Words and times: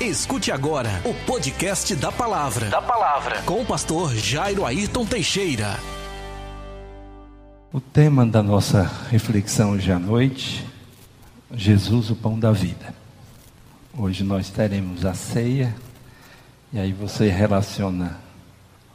Escute 0.00 0.50
agora 0.50 1.02
o 1.04 1.12
podcast 1.26 1.94
da 1.94 2.10
palavra. 2.10 2.70
Da 2.70 2.80
palavra. 2.80 3.42
Com 3.42 3.60
o 3.60 3.66
pastor 3.66 4.16
Jairo 4.16 4.64
Ayrton 4.64 5.04
Teixeira. 5.04 5.78
O 7.70 7.82
tema 7.82 8.24
da 8.24 8.42
nossa 8.42 8.90
reflexão 9.10 9.72
hoje 9.72 9.92
à 9.92 9.98
noite: 9.98 10.66
Jesus, 11.52 12.08
o 12.08 12.16
pão 12.16 12.38
da 12.38 12.50
vida. 12.50 12.94
Hoje 13.94 14.24
nós 14.24 14.48
teremos 14.48 15.04
a 15.04 15.12
ceia, 15.12 15.76
e 16.72 16.78
aí 16.78 16.94
você 16.94 17.28
relaciona 17.28 18.18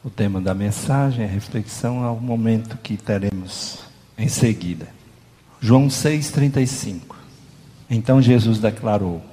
o 0.03 0.09
tema 0.09 0.41
da 0.41 0.55
mensagem, 0.55 1.23
a 1.23 1.27
reflexão, 1.27 2.03
ao 2.03 2.15
momento 2.19 2.79
que 2.79 2.97
teremos 2.97 3.77
em 4.17 4.27
seguida. 4.27 4.87
João 5.61 5.85
6,35. 5.85 7.15
Então 7.87 8.19
Jesus 8.19 8.57
declarou: 8.57 9.23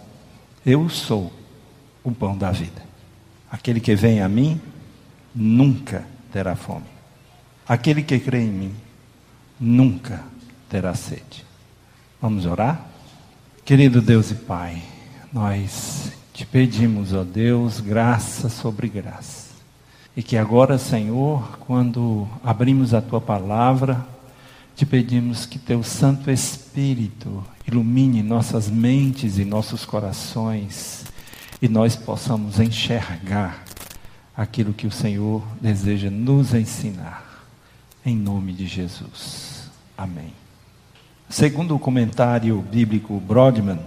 Eu 0.67 0.91
sou 0.91 1.33
o 2.05 2.11
pão 2.11 2.37
da 2.37 2.51
vida. 2.51 2.83
Aquele 3.51 3.81
que 3.81 3.95
vem 3.95 4.23
a 4.23 4.29
mim 4.29 4.61
nunca 5.35 6.05
terá 6.33 6.57
fome. 6.57 6.87
Aquele 7.67 8.03
que 8.03 8.19
crê 8.19 8.41
em 8.41 8.51
mim 8.51 8.75
nunca 9.61 10.23
terá 10.69 10.95
sede. 10.95 11.45
Vamos 12.21 12.47
orar? 12.47 12.87
Querido 13.65 14.01
Deus 14.01 14.31
e 14.31 14.35
Pai, 14.35 14.83
nós 15.33 16.13
te 16.33 16.45
pedimos, 16.47 17.13
ó 17.13 17.23
Deus, 17.23 17.81
graça 17.81 18.49
sobre 18.49 18.89
graça. 18.89 19.53
E 20.17 20.23
que 20.23 20.37
agora, 20.37 20.79
Senhor, 20.79 21.59
quando 21.61 22.29
abrimos 22.43 22.93
a 22.93 23.01
tua 23.01 23.21
palavra, 23.21 24.05
te 24.75 24.85
pedimos 24.85 25.47
que 25.47 25.59
teu 25.59 25.83
Santo 25.83 26.31
Espírito 26.31 27.45
ilumine 27.67 28.23
nossas 28.23 28.69
mentes 28.69 29.39
e 29.39 29.45
nossos 29.45 29.85
corações 29.85 31.05
e 31.63 31.69
nós 31.69 31.95
possamos 31.95 32.59
enxergar 32.59 33.63
aquilo 34.37 34.73
que 34.73 34.85
o 34.85 34.91
Senhor 34.91 35.41
deseja 35.61 36.11
nos 36.11 36.53
ensinar. 36.53 37.47
Em 38.05 38.17
nome 38.17 38.53
de 38.53 38.67
Jesus. 38.67 39.71
Amém. 39.97 40.33
Segundo 41.31 41.77
o 41.77 41.79
comentário 41.79 42.61
bíblico 42.61 43.21
Brodman, 43.21 43.79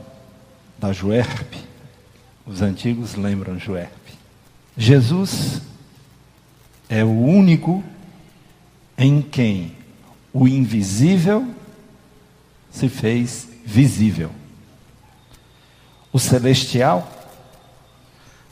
da 0.78 0.94
Juerp, 0.94 1.54
os 2.46 2.62
antigos 2.62 3.16
lembram 3.16 3.60
Juerp, 3.60 3.92
Jesus 4.78 5.62
é 6.88 7.04
o 7.04 7.10
único 7.10 7.84
em 8.98 9.22
quem 9.22 9.74
o 10.32 10.48
invisível 10.48 11.54
se 12.72 12.88
fez 12.88 13.50
visível. 13.66 14.32
O 16.14 16.20
celestial 16.20 17.25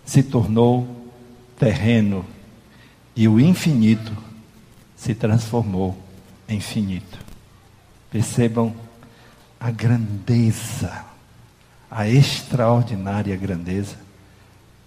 se 0.06 0.24
tornou 0.24 1.12
terreno 1.58 2.26
e 3.16 3.28
o 3.28 3.40
infinito 3.40 4.12
se 4.96 5.14
transformou 5.14 5.98
em 6.48 6.60
finito. 6.60 7.20
Percebam 8.10 8.74
a 9.60 9.72
grandeza, 9.72 11.06
a 11.90 12.08
extraordinária 12.08 13.36
grandeza 13.36 13.96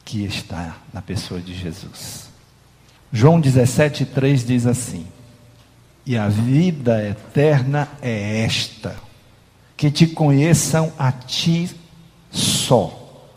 que 0.04 0.24
está 0.24 0.76
na 0.92 1.02
pessoa 1.02 1.40
de 1.40 1.54
Jesus. 1.54 2.28
João 3.12 3.40
17,3 3.40 4.44
diz 4.44 4.66
assim: 4.66 5.06
E 6.04 6.16
a 6.16 6.28
vida 6.28 7.02
eterna 7.08 7.88
é 8.02 8.44
esta, 8.44 8.96
que 9.76 9.90
te 9.90 10.06
conheçam 10.06 10.92
a 10.98 11.10
ti 11.10 11.70
só, 12.30 13.28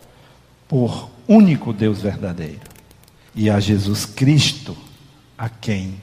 por 0.67 1.08
único 1.29 1.71
Deus 1.71 2.01
verdadeiro, 2.01 2.67
e 3.35 3.51
a 3.51 3.59
Jesus 3.59 4.03
Cristo, 4.03 4.75
a 5.37 5.47
quem 5.47 6.01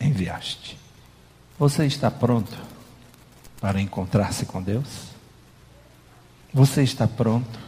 enviaste. 0.00 0.78
Você 1.58 1.84
está 1.84 2.10
pronto 2.10 2.56
para 3.60 3.80
encontrar-se 3.80 4.46
com 4.46 4.62
Deus? 4.62 5.08
Você 6.54 6.82
está 6.82 7.08
pronto 7.08 7.58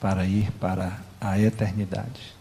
para 0.00 0.24
ir 0.24 0.50
para 0.52 1.00
a 1.20 1.38
eternidade? 1.38 2.34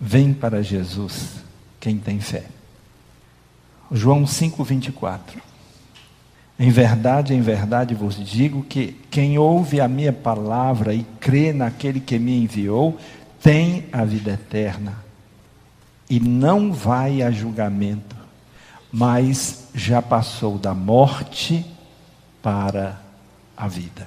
Vem 0.00 0.32
para 0.32 0.62
Jesus 0.62 1.36
quem 1.78 1.98
tem 1.98 2.18
fé. 2.18 2.46
João 3.92 4.24
5:24 4.24 5.42
em 6.60 6.68
verdade, 6.68 7.32
em 7.32 7.40
verdade 7.40 7.94
vos 7.94 8.22
digo 8.22 8.62
que 8.62 8.94
quem 9.10 9.38
ouve 9.38 9.80
a 9.80 9.88
minha 9.88 10.12
palavra 10.12 10.92
e 10.92 11.06
crê 11.18 11.54
naquele 11.54 12.00
que 12.00 12.18
me 12.18 12.44
enviou, 12.44 12.98
tem 13.42 13.86
a 13.90 14.04
vida 14.04 14.32
eterna 14.32 14.92
e 16.10 16.20
não 16.20 16.70
vai 16.70 17.22
a 17.22 17.30
julgamento, 17.30 18.14
mas 18.92 19.68
já 19.74 20.02
passou 20.02 20.58
da 20.58 20.74
morte 20.74 21.64
para 22.42 23.00
a 23.56 23.66
vida. 23.66 24.06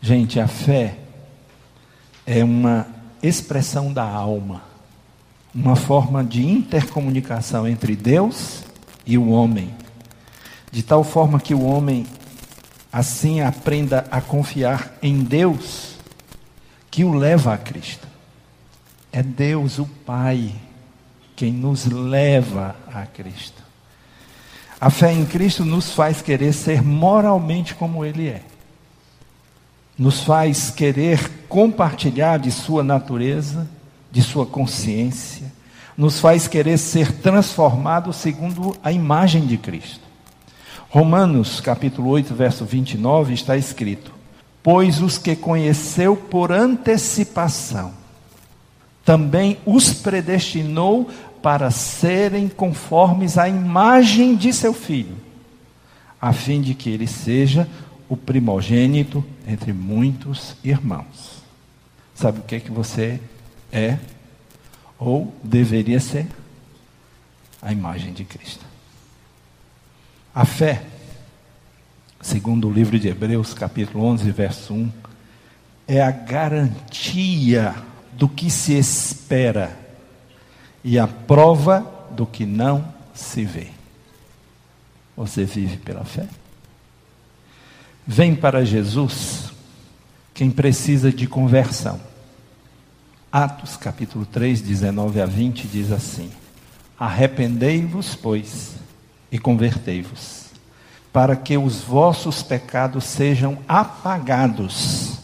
Gente, 0.00 0.40
a 0.40 0.48
fé 0.48 0.96
é 2.24 2.42
uma 2.42 2.86
expressão 3.22 3.92
da 3.92 4.04
alma, 4.04 4.62
uma 5.54 5.76
forma 5.76 6.24
de 6.24 6.46
intercomunicação 6.46 7.68
entre 7.68 7.94
Deus 7.94 8.64
e 9.04 9.18
o 9.18 9.28
homem 9.28 9.81
de 10.72 10.82
tal 10.82 11.04
forma 11.04 11.38
que 11.38 11.54
o 11.54 11.62
homem 11.62 12.06
assim 12.90 13.42
aprenda 13.42 14.06
a 14.10 14.22
confiar 14.22 14.94
em 15.02 15.22
Deus, 15.22 15.96
que 16.90 17.04
o 17.04 17.12
leva 17.12 17.52
a 17.52 17.58
Cristo. 17.58 18.08
É 19.12 19.22
Deus, 19.22 19.78
o 19.78 19.84
Pai, 19.84 20.50
quem 21.36 21.52
nos 21.52 21.84
leva 21.84 22.74
a 22.92 23.04
Cristo. 23.04 23.62
A 24.80 24.88
fé 24.88 25.12
em 25.12 25.26
Cristo 25.26 25.62
nos 25.64 25.92
faz 25.92 26.22
querer 26.22 26.54
ser 26.54 26.82
moralmente 26.82 27.74
como 27.74 28.04
Ele 28.04 28.28
é. 28.28 28.42
Nos 29.98 30.24
faz 30.24 30.70
querer 30.70 31.30
compartilhar 31.48 32.38
de 32.38 32.50
Sua 32.50 32.82
natureza, 32.82 33.68
de 34.10 34.22
Sua 34.22 34.46
consciência. 34.46 35.52
Nos 35.96 36.18
faz 36.18 36.48
querer 36.48 36.78
ser 36.78 37.12
transformado 37.12 38.10
segundo 38.12 38.74
a 38.82 38.90
imagem 38.90 39.46
de 39.46 39.58
Cristo. 39.58 40.01
Romanos 40.92 41.58
capítulo 41.58 42.10
8, 42.10 42.34
verso 42.34 42.66
29 42.66 43.32
está 43.32 43.56
escrito: 43.56 44.12
Pois 44.62 45.00
os 45.00 45.16
que 45.16 45.34
conheceu 45.34 46.14
por 46.14 46.52
antecipação, 46.52 47.94
também 49.02 49.56
os 49.64 49.94
predestinou 49.94 51.08
para 51.40 51.70
serem 51.70 52.46
conformes 52.46 53.38
à 53.38 53.48
imagem 53.48 54.36
de 54.36 54.52
seu 54.52 54.74
filho, 54.74 55.16
a 56.20 56.30
fim 56.34 56.60
de 56.60 56.74
que 56.74 56.90
ele 56.90 57.06
seja 57.06 57.66
o 58.06 58.14
primogênito 58.14 59.24
entre 59.48 59.72
muitos 59.72 60.56
irmãos. 60.62 61.42
Sabe 62.14 62.40
o 62.40 62.42
que 62.42 62.56
é 62.56 62.60
que 62.60 62.70
você 62.70 63.18
é 63.72 63.96
ou 64.98 65.32
deveria 65.42 66.00
ser? 66.00 66.26
A 67.62 67.72
imagem 67.72 68.12
de 68.12 68.24
Cristo. 68.24 68.72
A 70.34 70.46
fé, 70.46 70.82
segundo 72.22 72.66
o 72.66 72.72
livro 72.72 72.98
de 72.98 73.06
Hebreus, 73.06 73.52
capítulo 73.52 74.02
11, 74.06 74.30
verso 74.30 74.72
1, 74.72 74.90
é 75.86 76.00
a 76.00 76.10
garantia 76.10 77.74
do 78.14 78.26
que 78.26 78.50
se 78.50 78.72
espera 78.72 79.78
e 80.82 80.98
a 80.98 81.06
prova 81.06 81.86
do 82.12 82.24
que 82.24 82.46
não 82.46 82.82
se 83.12 83.44
vê. 83.44 83.66
Você 85.14 85.44
vive 85.44 85.76
pela 85.76 86.02
fé? 86.02 86.26
Vem 88.06 88.34
para 88.34 88.64
Jesus 88.64 89.52
quem 90.32 90.50
precisa 90.50 91.12
de 91.12 91.26
conversão. 91.26 92.00
Atos 93.30 93.76
capítulo 93.76 94.24
3, 94.24 94.62
19 94.62 95.20
a 95.20 95.26
20 95.26 95.68
diz 95.68 95.92
assim: 95.92 96.30
Arrependei-vos, 96.98 98.14
pois 98.14 98.72
e 99.32 99.38
convertei-vos, 99.38 100.50
para 101.10 101.34
que 101.34 101.56
os 101.56 101.80
vossos 101.80 102.42
pecados 102.42 103.04
sejam 103.04 103.58
apagados, 103.66 105.18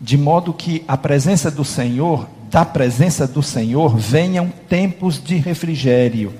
de 0.00 0.16
modo 0.16 0.54
que 0.54 0.82
a 0.88 0.96
presença 0.96 1.50
do 1.50 1.62
Senhor, 1.62 2.26
da 2.50 2.64
presença 2.64 3.28
do 3.28 3.42
Senhor, 3.42 3.94
venham 3.94 4.50
tempos 4.66 5.22
de 5.22 5.36
refrigério, 5.36 6.32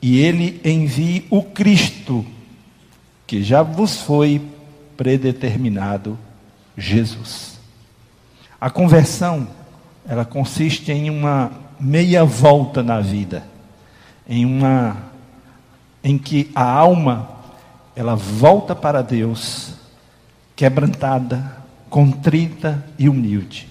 e 0.00 0.18
ele 0.18 0.60
envie 0.64 1.26
o 1.28 1.42
Cristo, 1.42 2.24
que 3.26 3.42
já 3.42 3.62
vos 3.62 4.00
foi 4.00 4.40
predeterminado, 4.96 6.18
Jesus. 6.76 7.58
A 8.58 8.70
conversão, 8.70 9.46
ela 10.08 10.24
consiste 10.24 10.90
em 10.90 11.10
uma 11.10 11.52
meia 11.78 12.24
volta 12.24 12.82
na 12.82 13.00
vida, 13.00 13.44
em 14.26 14.46
uma 14.46 15.13
em 16.04 16.18
que 16.18 16.50
a 16.54 16.62
alma 16.62 17.30
ela 17.96 18.14
volta 18.14 18.76
para 18.76 19.00
Deus 19.00 19.72
quebrantada, 20.54 21.56
contrita 21.88 22.84
e 22.98 23.08
humilde. 23.08 23.66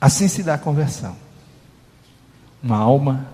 Assim 0.00 0.26
se 0.26 0.42
dá 0.42 0.54
a 0.54 0.58
conversão. 0.58 1.16
Uma 2.60 2.78
alma 2.78 3.28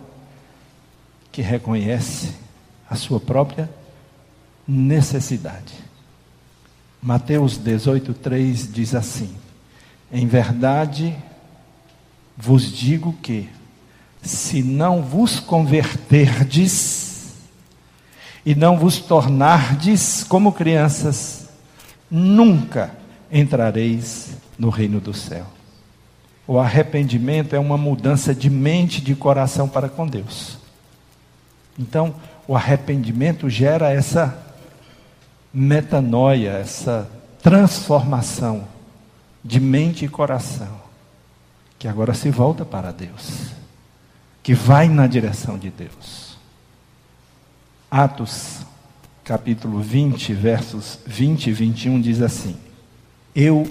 que 1.33 1.41
reconhece 1.41 2.35
a 2.89 2.95
sua 2.97 3.19
própria 3.19 3.71
necessidade. 4.69 5.75
Mateus 7.01 7.59
18:3 7.59 8.71
diz 8.71 8.95
assim: 8.95 9.35
Em 10.13 10.27
verdade 10.27 11.17
vos 12.37 12.71
digo 12.71 13.15
que 13.15 13.49
se 14.23 14.63
não 14.63 15.03
vos 15.03 15.41
converterdes 15.41 17.10
e 18.51 18.55
não 18.57 18.77
vos 18.77 18.99
tornardes 18.99 20.25
como 20.25 20.51
crianças, 20.51 21.49
nunca 22.11 22.91
entrareis 23.31 24.31
no 24.59 24.71
reino 24.71 24.99
do 25.01 25.15
céu. 25.15 25.47
O 26.49 26.59
arrependimento 26.59 27.55
é 27.55 27.61
uma 27.61 27.79
mudança 27.79 28.35
de 28.35 28.51
mente, 28.51 29.01
de 29.01 29.15
coração 29.15 29.69
para 29.69 29.89
com 29.89 30.05
Deus. 30.05 30.59
Então, 31.79 32.13
o 32.49 32.57
arrependimento 32.57 33.49
gera 33.49 33.93
essa 33.93 34.37
metanoia, 35.55 36.55
essa 36.55 37.09
transformação 37.41 38.67
de 39.45 39.61
mente 39.61 40.07
e 40.07 40.09
coração, 40.09 40.81
que 41.79 41.87
agora 41.87 42.15
se 42.15 42.31
volta 42.31 42.65
para 42.65 42.91
Deus, 42.91 43.53
que 44.43 44.55
vai 44.55 44.89
na 44.89 45.07
direção 45.07 45.57
de 45.57 45.71
Deus. 45.71 46.30
Atos, 47.91 48.59
capítulo 49.25 49.81
20, 49.81 50.33
versos 50.33 51.01
20 51.05 51.49
e 51.49 51.53
21 51.53 52.01
diz 52.01 52.23
assim: 52.23 52.55
Eu 53.35 53.69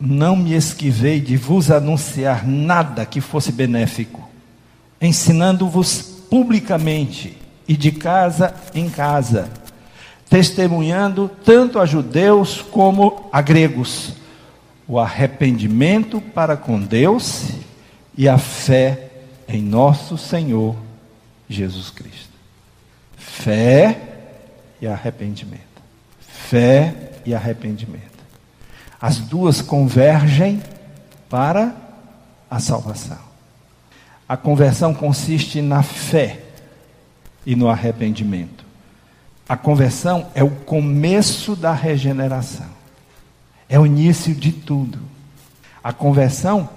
não 0.00 0.34
me 0.34 0.54
esquivei 0.54 1.20
de 1.20 1.36
vos 1.36 1.70
anunciar 1.70 2.44
nada 2.44 3.06
que 3.06 3.20
fosse 3.20 3.52
benéfico, 3.52 4.28
ensinando-vos 5.00 6.02
publicamente 6.28 7.38
e 7.68 7.76
de 7.76 7.92
casa 7.92 8.52
em 8.74 8.90
casa, 8.90 9.48
testemunhando 10.28 11.30
tanto 11.44 11.78
a 11.78 11.86
judeus 11.86 12.60
como 12.60 13.28
a 13.32 13.40
gregos 13.40 14.14
o 14.88 14.98
arrependimento 14.98 16.20
para 16.20 16.56
com 16.56 16.80
Deus 16.80 17.50
e 18.18 18.28
a 18.28 18.36
fé 18.36 19.10
em 19.46 19.62
nosso 19.62 20.18
Senhor 20.18 20.74
Jesus 21.48 21.90
Cristo. 21.90 22.33
Fé 23.26 24.00
e 24.80 24.86
arrependimento. 24.86 25.62
Fé 26.20 27.12
e 27.24 27.34
arrependimento. 27.34 28.04
As 29.00 29.18
duas 29.18 29.60
convergem 29.60 30.62
para 31.28 31.74
a 32.50 32.58
salvação. 32.58 33.18
A 34.28 34.36
conversão 34.36 34.94
consiste 34.94 35.60
na 35.60 35.82
fé 35.82 36.40
e 37.44 37.54
no 37.54 37.68
arrependimento. 37.68 38.64
A 39.48 39.56
conversão 39.56 40.30
é 40.34 40.42
o 40.42 40.50
começo 40.50 41.54
da 41.54 41.72
regeneração. 41.72 42.68
É 43.68 43.78
o 43.78 43.84
início 43.84 44.34
de 44.34 44.52
tudo. 44.52 45.00
A 45.82 45.92
conversão, 45.92 46.68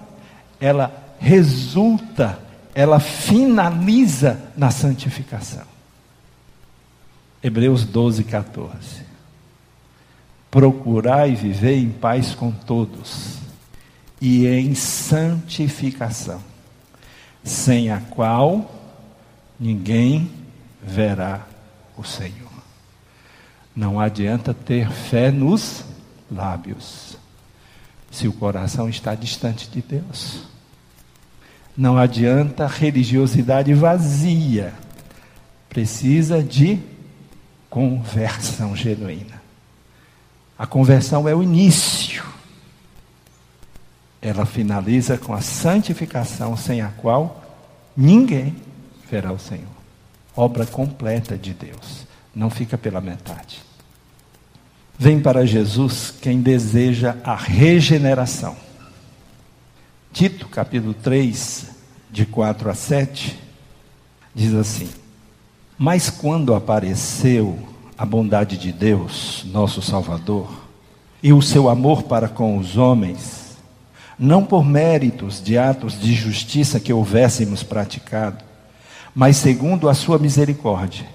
ela 0.60 1.16
resulta, 1.20 2.40
ela 2.76 3.00
finaliza 3.00 4.40
na 4.58 4.70
santificação. 4.70 5.77
Hebreus 7.44 7.86
12, 7.86 8.24
14 8.24 9.08
procurai 10.50 11.36
viver 11.36 11.78
em 11.78 11.90
paz 11.90 12.34
com 12.34 12.52
todos 12.52 13.38
e 14.20 14.48
em 14.48 14.74
santificação, 14.74 16.42
sem 17.44 17.92
a 17.92 18.00
qual 18.00 18.74
ninguém 19.60 20.32
verá 20.82 21.46
o 21.96 22.04
Senhor. 22.04 22.48
Não 23.76 24.00
adianta 24.00 24.54
ter 24.54 24.90
fé 24.90 25.30
nos 25.30 25.86
lábios, 26.32 27.18
se 28.10 28.28
o 28.28 28.34
coração 28.34 28.90
está 28.90 29.14
distante 29.14 29.70
de 29.70 29.82
Deus. 29.82 30.42
Não 31.78 31.98
adianta 31.98 32.66
religiosidade 32.66 33.72
vazia, 33.76 34.74
precisa 35.70 36.42
de 36.42 36.80
conversão 37.70 38.76
genuína. 38.76 39.42
A 40.58 40.66
conversão 40.66 41.28
é 41.28 41.36
o 41.36 41.44
início. 41.44 42.26
Ela 44.22 44.46
finaliza 44.46 45.18
com 45.18 45.34
a 45.34 45.42
santificação, 45.42 46.58
sem 46.58 46.82
a 46.82 46.88
qual 46.90 47.44
ninguém 47.96 48.56
verá 49.10 49.32
o 49.32 49.40
Senhor. 49.40 49.66
Obra 50.36 50.66
completa 50.66 51.38
de 51.38 51.54
Deus, 51.54 52.06
não 52.34 52.50
fica 52.50 52.78
pela 52.78 53.00
metade. 53.00 53.62
Vem 54.98 55.20
para 55.20 55.46
Jesus 55.46 56.12
quem 56.20 56.42
deseja 56.42 57.16
a 57.24 57.36
regeneração. 57.36 58.56
Tito, 60.12 60.48
capítulo 60.48 60.96
3, 60.96 61.68
de 62.10 62.26
4 62.26 62.70
a 62.70 62.74
7, 62.74 63.40
diz 64.34 64.56
assim: 64.56 64.90
Mas 65.78 66.10
quando 66.10 66.56
apareceu 66.56 67.60
a 67.98 68.06
bondade 68.06 68.58
de 68.58 68.72
Deus, 68.72 69.46
nosso 69.52 69.82
Salvador, 69.82 70.50
e 71.22 71.32
o 71.32 71.42
seu 71.42 71.70
amor 71.70 72.04
para 72.04 72.28
com 72.28 72.58
os 72.58 72.78
homens, 72.78 73.58
não 74.18 74.44
por 74.44 74.66
méritos 74.66 75.42
de 75.42 75.58
atos 75.58 76.00
de 76.00 76.14
justiça 76.14 76.80
que 76.80 76.92
houvéssemos 76.92 77.62
praticado, 77.62 78.44
mas 79.14 79.38
segundo 79.38 79.88
a 79.88 79.94
sua 79.94 80.18
misericórdia. 80.18 81.06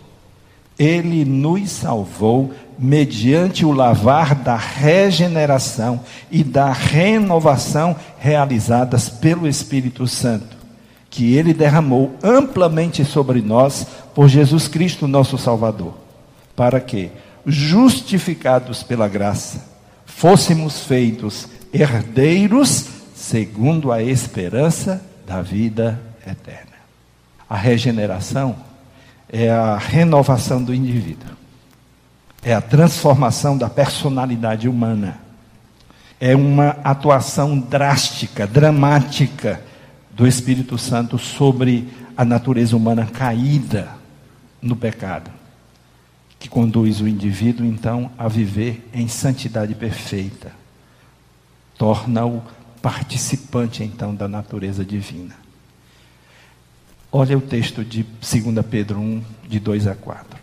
Ele 0.78 1.24
nos 1.24 1.70
salvou 1.70 2.52
mediante 2.78 3.64
o 3.64 3.72
lavar 3.72 4.34
da 4.34 4.56
regeneração 4.56 6.00
e 6.30 6.42
da 6.42 6.72
renovação 6.72 7.94
realizadas 8.18 9.08
pelo 9.08 9.46
Espírito 9.46 10.06
Santo, 10.08 10.51
que 11.12 11.36
ele 11.36 11.52
derramou 11.52 12.16
amplamente 12.24 13.04
sobre 13.04 13.40
nós 13.42 13.86
por 14.14 14.28
Jesus 14.28 14.66
Cristo, 14.66 15.06
nosso 15.06 15.38
Salvador 15.38 16.02
para 16.56 16.80
que, 16.80 17.10
justificados 17.46 18.82
pela 18.82 19.08
graça, 19.08 19.64
fôssemos 20.06 20.80
feitos 20.84 21.48
herdeiros 21.72 22.86
segundo 23.14 23.90
a 23.90 24.02
esperança 24.02 25.04
da 25.26 25.42
vida 25.42 26.00
eterna. 26.26 26.72
A 27.48 27.56
regeneração 27.56 28.56
é 29.28 29.50
a 29.50 29.76
renovação 29.76 30.62
do 30.62 30.74
indivíduo, 30.74 31.36
é 32.42 32.54
a 32.54 32.60
transformação 32.60 33.56
da 33.56 33.68
personalidade 33.68 34.68
humana, 34.68 35.18
é 36.20 36.36
uma 36.36 36.76
atuação 36.84 37.58
drástica, 37.58 38.46
dramática 38.46 39.60
do 40.22 40.28
Espírito 40.28 40.78
Santo 40.78 41.18
sobre 41.18 41.88
a 42.16 42.24
natureza 42.24 42.76
humana 42.76 43.04
caída 43.04 43.88
no 44.62 44.76
pecado 44.76 45.28
que 46.38 46.48
conduz 46.48 47.00
o 47.00 47.08
indivíduo 47.08 47.66
então 47.66 48.08
a 48.16 48.28
viver 48.28 48.88
em 48.94 49.08
santidade 49.08 49.74
perfeita. 49.74 50.52
Torna-o 51.76 52.40
participante 52.80 53.82
então 53.82 54.14
da 54.14 54.28
natureza 54.28 54.84
divina. 54.84 55.34
Olha 57.10 57.36
o 57.36 57.40
texto 57.40 57.84
de 57.84 58.04
2 58.04 58.64
Pedro 58.64 59.00
1, 59.00 59.24
de 59.48 59.58
2 59.58 59.88
a 59.88 59.96
4. 59.96 60.38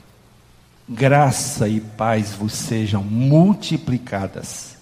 Graça 0.89 1.69
e 1.69 1.79
paz 1.79 2.33
vos 2.33 2.51
sejam 2.51 3.01
multiplicadas 3.01 4.78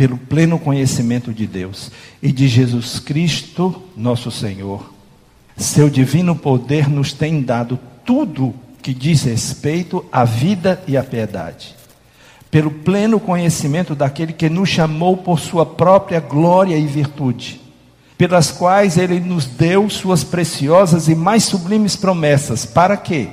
pelo 0.00 0.16
pleno 0.16 0.58
conhecimento 0.58 1.30
de 1.30 1.46
Deus 1.46 1.90
e 2.22 2.32
de 2.32 2.48
Jesus 2.48 2.98
Cristo, 2.98 3.82
nosso 3.94 4.30
Senhor. 4.30 4.94
Seu 5.58 5.90
divino 5.90 6.34
poder 6.34 6.88
nos 6.88 7.12
tem 7.12 7.42
dado 7.42 7.78
tudo 8.02 8.54
que 8.80 8.94
diz 8.94 9.24
respeito 9.24 10.02
à 10.10 10.24
vida 10.24 10.82
e 10.88 10.96
à 10.96 11.04
piedade, 11.04 11.76
pelo 12.50 12.70
pleno 12.70 13.20
conhecimento 13.20 13.94
daquele 13.94 14.32
que 14.32 14.48
nos 14.48 14.70
chamou 14.70 15.18
por 15.18 15.38
sua 15.38 15.66
própria 15.66 16.18
glória 16.18 16.78
e 16.78 16.86
virtude, 16.86 17.60
pelas 18.16 18.50
quais 18.50 18.96
ele 18.96 19.20
nos 19.20 19.44
deu 19.44 19.90
suas 19.90 20.24
preciosas 20.24 21.08
e 21.08 21.14
mais 21.14 21.44
sublimes 21.44 21.94
promessas, 21.94 22.64
para 22.64 22.96
que, 22.96 23.28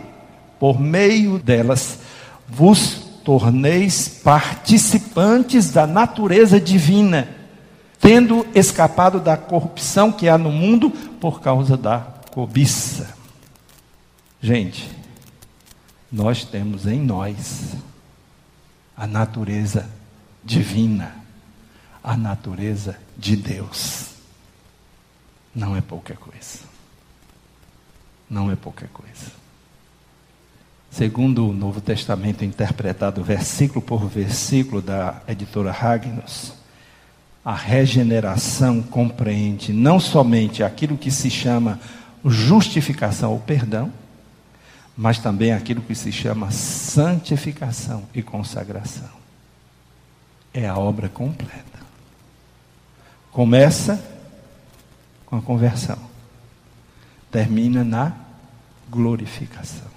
por 0.59 0.81
meio 0.81 1.39
delas, 1.39 1.99
vos 2.45 3.06
torneis 3.27 4.07
participantes 4.07 5.69
da 5.69 5.85
natureza 5.85 6.61
divina, 6.61 7.27
tendo 7.99 8.47
escapado 8.55 9.19
da 9.19 9.35
corrupção 9.35 10.13
que 10.13 10.29
há 10.29 10.37
no 10.37 10.49
mundo 10.49 10.89
por 10.89 11.41
causa 11.41 11.75
da 11.75 11.99
cobiça. 12.31 13.13
Gente, 14.41 14.89
nós 16.09 16.45
temos 16.45 16.87
em 16.87 17.01
nós 17.01 17.75
a 18.95 19.05
natureza 19.05 19.89
divina, 20.41 21.13
a 22.01 22.15
natureza 22.15 22.97
de 23.17 23.35
Deus. 23.35 24.05
Não 25.53 25.75
é 25.75 25.81
pouca 25.81 26.15
coisa. 26.15 26.59
Não 28.29 28.49
é 28.49 28.55
pouca 28.55 28.87
coisa. 28.87 29.46
Segundo 30.97 31.47
o 31.47 31.53
Novo 31.53 31.79
Testamento 31.79 32.43
interpretado 32.43 33.23
versículo 33.23 33.83
por 33.83 34.07
versículo 34.07 34.81
da 34.81 35.21
editora 35.27 35.71
Ragnos, 35.71 36.53
a 37.45 37.53
regeneração 37.53 38.81
compreende 38.81 39.71
não 39.71 39.99
somente 39.99 40.63
aquilo 40.63 40.97
que 40.97 41.11
se 41.11 41.29
chama 41.29 41.79
justificação 42.25 43.31
ou 43.31 43.39
perdão, 43.39 43.93
mas 44.97 45.19
também 45.19 45.53
aquilo 45.53 45.83
que 45.83 45.93
se 45.93 46.11
chama 46.11 46.49
santificação 46.49 48.05
e 48.11 48.23
consagração. 48.23 49.11
É 50.51 50.67
a 50.67 50.79
obra 50.79 51.09
completa. 51.09 51.79
Começa 53.31 54.03
com 55.27 55.35
a 55.35 55.41
conversão, 55.43 55.99
termina 57.29 57.83
na 57.83 58.13
glorificação. 58.89 59.95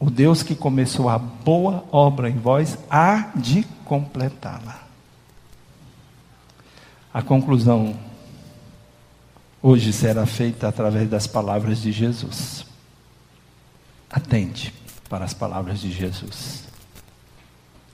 O 0.00 0.08
Deus 0.08 0.42
que 0.42 0.54
começou 0.54 1.10
a 1.10 1.18
boa 1.18 1.84
obra 1.92 2.30
em 2.30 2.38
vós 2.38 2.78
há 2.88 3.30
de 3.36 3.64
completá-la. 3.84 4.88
A 7.12 7.20
conclusão 7.20 7.94
hoje 9.60 9.92
será 9.92 10.24
feita 10.24 10.68
através 10.68 11.06
das 11.10 11.26
palavras 11.26 11.82
de 11.82 11.92
Jesus. 11.92 12.64
Atende 14.08 14.72
para 15.06 15.26
as 15.26 15.34
palavras 15.34 15.80
de 15.80 15.92
Jesus. 15.92 16.64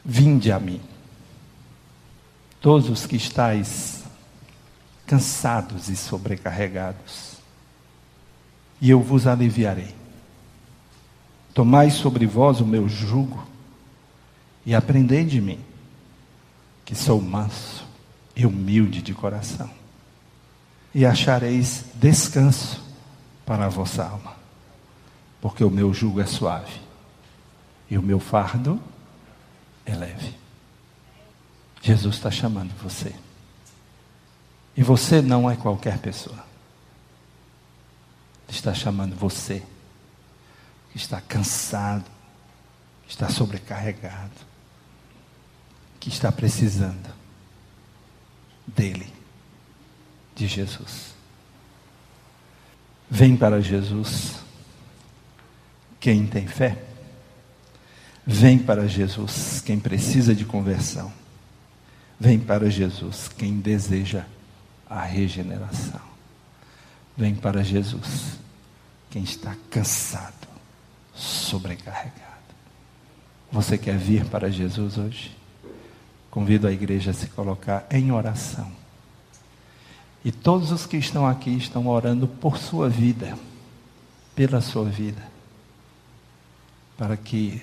Vinde 0.04 0.52
a 0.52 0.60
mim, 0.60 0.80
todos 2.60 2.88
os 2.88 3.04
que 3.04 3.16
estáis 3.16 4.04
cansados 5.04 5.88
e 5.88 5.96
sobrecarregados, 5.96 7.38
e 8.80 8.90
eu 8.90 9.02
vos 9.02 9.26
aliviarei. 9.26 10.05
Tomai 11.56 11.90
sobre 11.90 12.26
vós 12.26 12.60
o 12.60 12.66
meu 12.66 12.86
jugo 12.86 13.42
e 14.66 14.74
aprendei 14.74 15.24
de 15.24 15.40
mim, 15.40 15.58
que 16.84 16.94
sou 16.94 17.18
manso 17.18 17.82
e 18.36 18.44
humilde 18.44 19.00
de 19.00 19.14
coração, 19.14 19.70
e 20.94 21.06
achareis 21.06 21.86
descanso 21.94 22.84
para 23.46 23.64
a 23.64 23.68
vossa 23.70 24.04
alma, 24.04 24.36
porque 25.40 25.64
o 25.64 25.70
meu 25.70 25.94
jugo 25.94 26.20
é 26.20 26.26
suave 26.26 26.78
e 27.88 27.96
o 27.96 28.02
meu 28.02 28.20
fardo 28.20 28.78
é 29.86 29.94
leve. 29.94 30.34
Jesus 31.80 32.16
está 32.16 32.30
chamando 32.30 32.74
você. 32.82 33.14
E 34.76 34.82
você 34.82 35.22
não 35.22 35.50
é 35.50 35.56
qualquer 35.56 35.96
pessoa. 36.00 36.44
Ele 38.46 38.58
está 38.58 38.74
chamando 38.74 39.16
você, 39.16 39.62
está 40.96 41.20
cansado, 41.20 42.04
está 43.08 43.28
sobrecarregado, 43.28 44.34
que 46.00 46.08
está 46.08 46.32
precisando 46.32 47.14
dele, 48.66 49.12
de 50.34 50.46
Jesus. 50.46 51.14
Vem 53.08 53.36
para 53.36 53.60
Jesus 53.60 54.36
quem 56.00 56.26
tem 56.26 56.46
fé. 56.46 56.82
Vem 58.26 58.58
para 58.58 58.88
Jesus 58.88 59.60
quem 59.60 59.78
precisa 59.78 60.34
de 60.34 60.44
conversão. 60.44 61.12
Vem 62.18 62.40
para 62.40 62.68
Jesus 62.68 63.28
quem 63.28 63.60
deseja 63.60 64.24
a 64.88 65.02
regeneração. 65.02 66.00
Vem 67.16 67.34
para 67.34 67.62
Jesus 67.62 68.38
quem 69.10 69.22
está 69.22 69.56
cansado, 69.70 70.46
sobrecarregado. 71.16 72.36
Você 73.50 73.78
quer 73.78 73.96
vir 73.96 74.24
para 74.26 74.50
Jesus 74.50 74.98
hoje? 74.98 75.36
Convido 76.30 76.66
a 76.66 76.72
igreja 76.72 77.10
a 77.10 77.14
se 77.14 77.28
colocar 77.28 77.86
em 77.90 78.12
oração. 78.12 78.70
E 80.24 80.30
todos 80.30 80.70
os 80.72 80.86
que 80.86 80.96
estão 80.96 81.26
aqui 81.26 81.56
estão 81.56 81.86
orando 81.86 82.28
por 82.28 82.58
sua 82.58 82.88
vida, 82.88 83.38
pela 84.34 84.60
sua 84.60 84.84
vida, 84.84 85.22
para 86.98 87.16
que 87.16 87.62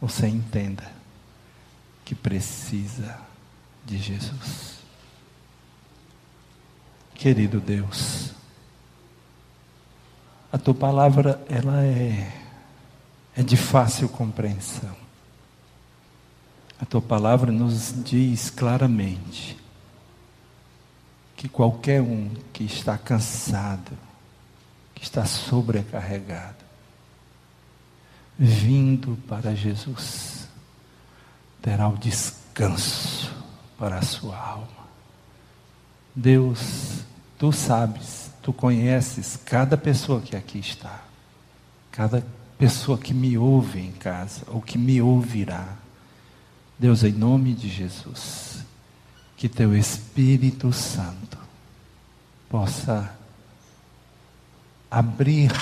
você 0.00 0.26
entenda 0.26 0.90
que 2.04 2.14
precisa 2.14 3.18
de 3.84 3.98
Jesus. 3.98 4.78
Querido 7.14 7.60
Deus, 7.60 8.32
a 10.52 10.58
tua 10.58 10.74
palavra 10.74 11.42
ela 11.48 11.82
é 11.82 12.42
é 13.34 13.42
de 13.42 13.56
fácil 13.56 14.08
compreensão. 14.08 14.94
A 16.80 16.84
tua 16.84 17.00
palavra 17.00 17.50
nos 17.52 17.94
diz 18.04 18.50
claramente 18.50 19.56
que 21.36 21.48
qualquer 21.48 22.00
um 22.00 22.30
que 22.52 22.64
está 22.64 22.98
cansado, 22.98 23.96
que 24.94 25.02
está 25.02 25.24
sobrecarregado, 25.24 26.62
vindo 28.38 29.16
para 29.28 29.54
Jesus, 29.54 30.48
terá 31.60 31.88
o 31.88 31.96
descanso 31.96 33.32
para 33.78 33.98
a 33.98 34.02
sua 34.02 34.36
alma. 34.36 34.82
Deus, 36.14 37.04
tu 37.38 37.52
sabes, 37.52 38.21
tu 38.42 38.52
conheces 38.52 39.38
cada 39.44 39.76
pessoa 39.76 40.20
que 40.20 40.34
aqui 40.34 40.58
está, 40.58 41.04
cada 41.92 42.26
pessoa 42.58 42.98
que 42.98 43.14
me 43.14 43.38
ouve 43.38 43.80
em 43.80 43.92
casa 43.92 44.42
ou 44.48 44.60
que 44.60 44.76
me 44.76 45.00
ouvirá. 45.00 45.76
Deus, 46.78 47.04
em 47.04 47.12
nome 47.12 47.54
de 47.54 47.68
Jesus, 47.68 48.64
que 49.36 49.48
teu 49.48 49.76
Espírito 49.76 50.72
Santo 50.72 51.38
possa 52.48 53.16
abrir 54.90 55.52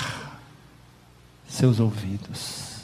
seus 1.47 1.79
ouvidos, 1.79 2.81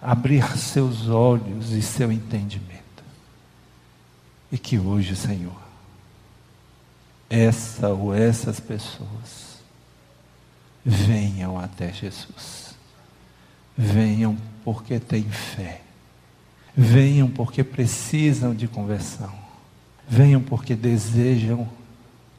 abrir 0.00 0.56
seus 0.56 1.08
olhos 1.08 1.72
e 1.72 1.82
seu 1.82 2.12
entendimento. 2.12 2.80
E 4.52 4.58
que 4.58 4.78
hoje, 4.78 5.14
Senhor, 5.14 5.69
essa 7.30 7.88
ou 7.88 8.14
essas 8.14 8.60
pessoas 8.60 9.62
venham 10.84 11.58
até 11.58 11.92
Jesus. 11.92 12.74
Venham 13.78 14.36
porque 14.64 15.00
têm 15.00 15.22
fé 15.30 15.80
Venham 16.76 17.28
porque 17.28 17.64
precisam 17.64 18.54
de 18.54 18.68
conversão. 18.68 19.32
Venham 20.08 20.40
porque 20.40 20.74
desejam 20.74 21.68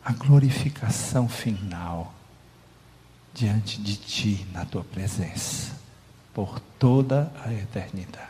a 0.03 0.11
glorificação 0.13 1.27
final 1.29 2.13
diante 3.33 3.81
de 3.81 3.95
Ti, 3.95 4.47
na 4.51 4.65
Tua 4.65 4.83
presença, 4.83 5.77
por 6.33 6.59
toda 6.79 7.31
a 7.45 7.53
eternidade. 7.53 8.27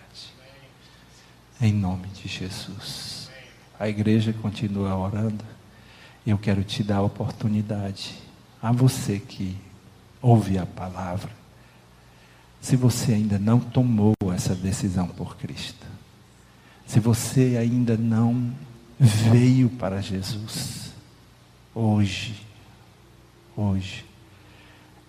Em 1.60 1.72
nome 1.72 2.08
de 2.10 2.28
Jesus. 2.28 3.30
A 3.80 3.88
igreja 3.88 4.34
continua 4.34 4.96
orando. 4.96 5.46
Eu 6.26 6.38
quero 6.38 6.64
te 6.64 6.84
dar 6.84 6.98
a 6.98 7.02
oportunidade, 7.02 8.16
a 8.62 8.72
você 8.72 9.20
que 9.20 9.58
ouve 10.22 10.58
a 10.58 10.66
palavra, 10.66 11.32
se 12.62 12.76
você 12.76 13.14
ainda 13.14 13.40
não 13.40 13.60
tomou 13.60 14.14
essa 14.34 14.54
decisão 14.54 15.08
por 15.08 15.36
Cristo, 15.36 15.86
se 16.86 17.00
você 17.00 17.58
ainda 17.60 17.98
não 17.98 18.54
veio 19.00 19.68
para 19.70 20.00
Jesus, 20.00 20.92
hoje, 21.74 22.46
hoje, 23.58 24.06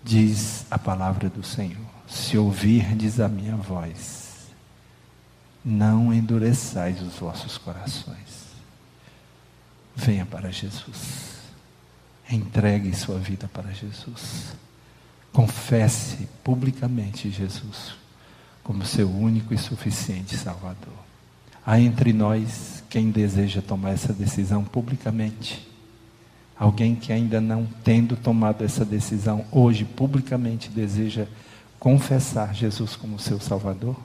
diz 0.02 0.64
a 0.70 0.78
palavra 0.78 1.28
do 1.28 1.42
Senhor: 1.42 1.84
se 2.06 2.38
ouvirdes 2.38 3.20
a 3.20 3.28
minha 3.28 3.56
voz, 3.56 4.46
não 5.62 6.12
endureçais 6.12 7.02
os 7.02 7.16
vossos 7.16 7.58
corações. 7.58 8.41
Venha 9.94 10.26
para 10.26 10.50
Jesus. 10.50 11.32
Entregue 12.30 12.94
sua 12.94 13.18
vida 13.18 13.48
para 13.52 13.72
Jesus. 13.72 14.54
Confesse 15.32 16.28
publicamente 16.42 17.30
Jesus 17.30 17.94
como 18.62 18.84
seu 18.84 19.10
único 19.10 19.52
e 19.52 19.58
suficiente 19.58 20.36
Salvador. 20.36 20.94
Há 21.64 21.80
entre 21.80 22.12
nós 22.12 22.82
quem 22.88 23.10
deseja 23.10 23.62
tomar 23.62 23.90
essa 23.90 24.12
decisão 24.12 24.64
publicamente. 24.64 25.68
Alguém 26.58 26.94
que 26.94 27.12
ainda 27.12 27.40
não 27.40 27.66
tendo 27.82 28.16
tomado 28.16 28.64
essa 28.64 28.84
decisão 28.84 29.44
hoje 29.50 29.84
publicamente 29.84 30.68
deseja 30.68 31.26
confessar 31.78 32.54
Jesus 32.54 32.94
como 32.94 33.18
seu 33.18 33.40
Salvador? 33.40 33.96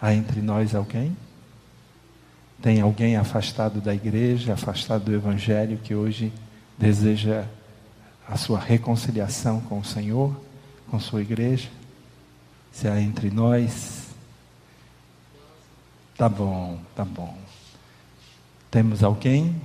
Há 0.00 0.14
entre 0.14 0.40
nós 0.40 0.74
alguém? 0.74 1.16
Tem 2.62 2.80
alguém 2.80 3.16
afastado 3.16 3.80
da 3.80 3.94
igreja, 3.94 4.52
afastado 4.52 5.04
do 5.04 5.14
evangelho, 5.14 5.78
que 5.78 5.94
hoje 5.94 6.30
deseja 6.76 7.46
a 8.28 8.36
sua 8.36 8.58
reconciliação 8.58 9.60
com 9.62 9.78
o 9.78 9.84
Senhor, 9.84 10.38
com 10.90 11.00
sua 11.00 11.22
igreja? 11.22 11.70
Se 12.70 12.86
há 12.86 13.00
entre 13.00 13.30
nós, 13.30 14.08
tá 16.16 16.28
bom, 16.28 16.78
tá 16.94 17.04
bom. 17.04 17.36
Temos 18.70 19.02
alguém? 19.02 19.60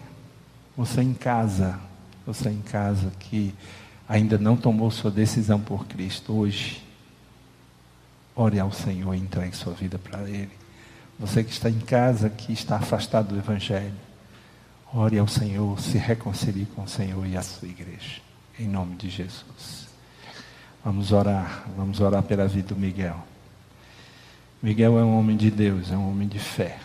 Você 0.78 1.02
em 1.02 1.14
casa, 1.14 1.80
você 2.26 2.50
em 2.50 2.62
casa 2.62 3.12
que 3.20 3.54
ainda 4.08 4.38
não 4.38 4.56
tomou 4.56 4.90
sua 4.90 5.12
decisão 5.12 5.60
por 5.60 5.86
Cristo 5.86 6.34
hoje, 6.34 6.82
ore 8.36 8.60
ao 8.60 8.72
Senhor 8.72 9.14
e 9.14 9.20
entregue 9.20 9.56
sua 9.56 9.74
vida 9.74 10.00
para 10.00 10.30
Ele. 10.30 10.65
Você 11.20 11.44
que 11.44 11.52
está 11.52 11.70
em 11.70 11.80
casa, 11.80 12.30
que 12.30 12.52
está 12.52 12.76
afastado 12.76 13.30
do 13.30 13.38
Evangelho, 13.38 13.94
ore 14.94 15.18
ao 15.18 15.28
Senhor, 15.28 15.80
se 15.80 15.98
reconcilie 15.98 16.66
com 16.66 16.84
o 16.84 16.88
Senhor 16.88 17.26
e 17.26 17.38
a 17.38 17.42
sua 17.42 17.68
igreja. 17.68 18.22
Em 18.60 18.68
nome 18.68 18.96
de 18.96 19.10
Jesus. 19.10 19.88
Vamos 20.84 21.12
orar, 21.12 21.66
vamos 21.76 22.00
orar 22.00 22.22
pela 22.24 22.48
vida 22.48 22.70
do 22.70 22.76
Miguel. 22.76 23.18
Miguel 24.62 25.00
é 25.00 25.04
um 25.04 25.18
homem 25.18 25.38
de 25.38 25.50
Deus, 25.50 25.92
é 25.92 25.98
um 25.98 26.10
homem 26.10 26.28
de 26.28 26.40
fé. 26.40 26.80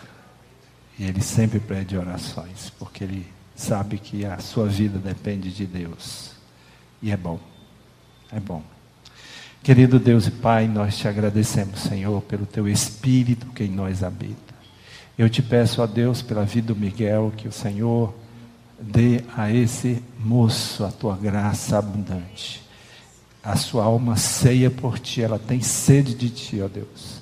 E 0.97 1.03
ele 1.03 1.21
sempre 1.21 1.59
pede 1.59 1.97
orações, 1.97 2.71
porque 2.77 3.03
ele 3.03 3.27
sabe 3.55 3.97
que 3.97 4.25
a 4.25 4.39
sua 4.39 4.67
vida 4.67 4.97
depende 4.97 5.51
de 5.51 5.65
Deus. 5.65 6.31
E 7.01 7.11
é 7.11 7.17
bom, 7.17 7.39
é 8.31 8.39
bom. 8.39 8.63
Querido 9.63 9.99
Deus 9.99 10.25
e 10.25 10.31
Pai, 10.31 10.67
nós 10.67 10.97
te 10.97 11.07
agradecemos, 11.07 11.81
Senhor, 11.81 12.19
pelo 12.23 12.47
teu 12.47 12.67
Espírito 12.67 13.45
que 13.53 13.63
em 13.63 13.69
nós 13.69 14.01
habita. 14.01 14.55
Eu 15.15 15.29
te 15.29 15.43
peço 15.43 15.83
a 15.83 15.85
Deus 15.85 16.23
pela 16.23 16.43
vida 16.43 16.73
do 16.73 16.79
Miguel, 16.79 17.31
que 17.37 17.47
o 17.47 17.51
Senhor 17.51 18.11
dê 18.79 19.21
a 19.37 19.51
esse 19.51 20.01
moço 20.17 20.83
a 20.83 20.91
tua 20.91 21.15
graça 21.15 21.77
abundante. 21.77 22.63
A 23.43 23.55
sua 23.55 23.83
alma 23.83 24.17
ceia 24.17 24.71
por 24.71 24.97
ti, 24.97 25.21
ela 25.21 25.37
tem 25.37 25.61
sede 25.61 26.15
de 26.15 26.31
ti, 26.31 26.59
ó 26.59 26.67
Deus. 26.67 27.21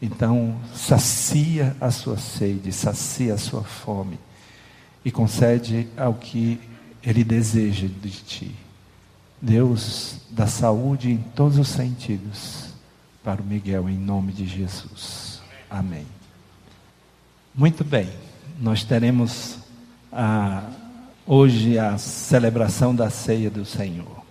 Então, 0.00 0.60
sacia 0.74 1.74
a 1.80 1.90
sua 1.90 2.18
sede, 2.18 2.70
sacia 2.70 3.32
a 3.32 3.38
sua 3.38 3.62
fome 3.62 4.18
e 5.02 5.10
concede 5.10 5.88
ao 5.96 6.12
que 6.12 6.60
ele 7.02 7.24
deseja 7.24 7.86
de 7.86 8.10
ti. 8.10 8.67
Deus, 9.40 10.16
dá 10.30 10.46
saúde 10.46 11.10
em 11.10 11.18
todos 11.18 11.58
os 11.58 11.68
sentidos 11.68 12.68
para 13.22 13.40
o 13.40 13.44
Miguel, 13.44 13.88
em 13.88 13.96
nome 13.96 14.32
de 14.32 14.46
Jesus. 14.46 15.40
Amém. 15.70 16.06
Muito 17.54 17.84
bem, 17.84 18.08
nós 18.60 18.84
teremos 18.84 19.58
a, 20.12 20.62
hoje 21.26 21.78
a 21.78 21.98
celebração 21.98 22.94
da 22.94 23.10
ceia 23.10 23.50
do 23.50 23.64
Senhor. 23.64 24.24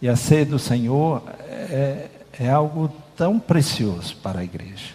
E 0.00 0.08
a 0.08 0.16
ceia 0.16 0.46
do 0.46 0.58
Senhor 0.58 1.22
é, 1.48 2.08
é 2.38 2.50
algo 2.50 2.90
tão 3.16 3.38
precioso 3.38 4.16
para 4.16 4.40
a 4.40 4.44
igreja. 4.44 4.94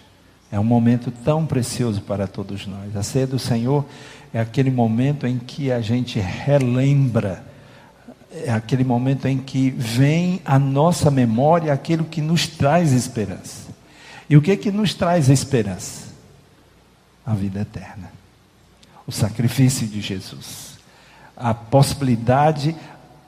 É 0.50 0.58
um 0.58 0.64
momento 0.64 1.10
tão 1.10 1.46
precioso 1.46 2.00
para 2.02 2.26
todos 2.26 2.66
nós. 2.66 2.96
A 2.96 3.02
ceia 3.02 3.26
do 3.26 3.38
Senhor 3.38 3.84
é 4.32 4.40
aquele 4.40 4.70
momento 4.70 5.26
em 5.26 5.38
que 5.38 5.70
a 5.70 5.80
gente 5.80 6.18
relembra, 6.18 7.44
é 8.30 8.50
aquele 8.50 8.84
momento 8.84 9.26
em 9.26 9.38
que 9.38 9.70
vem 9.70 10.40
à 10.44 10.58
nossa 10.58 11.10
memória 11.10 11.72
aquilo 11.72 12.04
que 12.04 12.20
nos 12.20 12.46
traz 12.46 12.92
esperança. 12.92 13.68
E 14.28 14.36
o 14.36 14.42
que 14.42 14.56
que 14.56 14.70
nos 14.70 14.94
traz 14.94 15.28
esperança? 15.28 16.08
A 17.24 17.34
vida 17.34 17.60
eterna. 17.60 18.12
O 19.06 19.12
sacrifício 19.12 19.86
de 19.86 20.00
Jesus. 20.00 20.78
A 21.36 21.54
possibilidade 21.54 22.76